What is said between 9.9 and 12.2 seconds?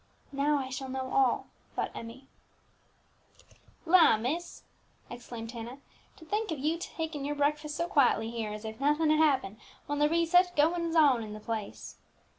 there be such goings on in the place!"